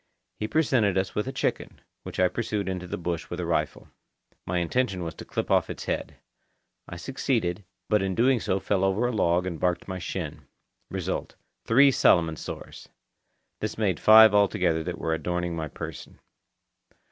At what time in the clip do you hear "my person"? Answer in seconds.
15.55-16.19